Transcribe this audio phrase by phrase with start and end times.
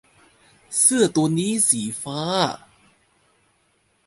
[0.79, 2.21] เสื้อตัวนี้สีฟ้า